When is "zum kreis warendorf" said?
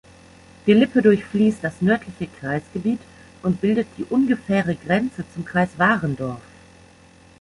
5.35-6.41